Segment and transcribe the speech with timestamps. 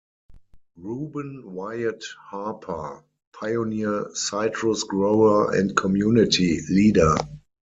[0.77, 3.03] Ruben Wyatt Harper,
[3.33, 7.17] pioneer citrus grower and community leader.